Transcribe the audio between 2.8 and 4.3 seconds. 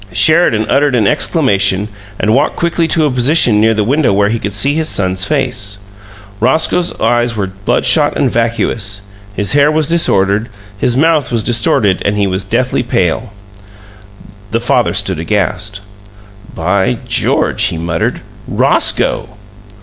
to a position near the window where